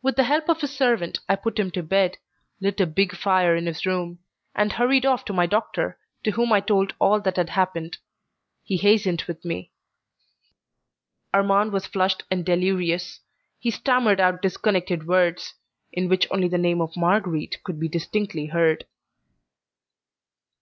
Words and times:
With 0.00 0.16
the 0.16 0.22
help 0.24 0.48
of 0.48 0.62
his 0.62 0.74
servant 0.74 1.20
I 1.28 1.36
put 1.36 1.58
him 1.58 1.70
to 1.72 1.82
bed, 1.82 2.16
lit 2.62 2.80
a 2.80 2.86
big 2.86 3.14
fire 3.14 3.54
in 3.54 3.66
his 3.66 3.84
room, 3.84 4.20
and 4.54 4.72
hurried 4.72 5.04
off 5.04 5.22
to 5.26 5.34
my 5.34 5.44
doctor, 5.44 5.98
to 6.22 6.30
whom 6.30 6.50
I 6.50 6.60
told 6.60 6.94
all 6.98 7.20
that 7.20 7.36
had 7.36 7.50
happened. 7.50 7.98
He 8.62 8.78
hastened 8.78 9.22
with 9.28 9.44
me. 9.44 9.70
Armand 11.34 11.72
was 11.74 11.84
flushed 11.84 12.22
and 12.30 12.42
delirious; 12.42 13.20
he 13.58 13.70
stammered 13.70 14.18
out 14.18 14.40
disconnected 14.40 15.06
words, 15.06 15.52
in 15.92 16.08
which 16.08 16.26
only 16.30 16.48
the 16.48 16.56
name 16.56 16.80
of 16.80 16.96
Marguerite 16.96 17.62
could 17.64 17.78
be 17.78 17.86
distinctly 17.90 18.46
heard. 18.46 18.86